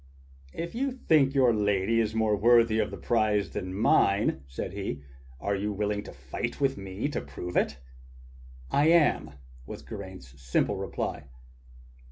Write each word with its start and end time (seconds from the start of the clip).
"If 0.55 0.73
you 0.73 0.91
think 0.91 1.35
your 1.35 1.53
lady 1.53 2.03
more 2.15 2.35
worthy 2.35 2.79
of 2.79 2.89
the 2.89 2.97
prize 2.97 3.51
than 3.51 3.71
mine," 3.75 4.41
said 4.47 4.73
he, 4.73 5.03
"are 5.39 5.55
you 5.55 5.71
willing 5.71 6.01
to 6.05 6.11
fight 6.11 6.59
with 6.59 6.75
me 6.75 7.07
to 7.09 7.21
prove 7.21 7.55
it.?*" 7.55 7.77
"I 8.71 8.87
am," 8.87 9.35
was 9.67 9.83
Geraint's 9.83 10.41
simple 10.41 10.77
reply. 10.77 11.25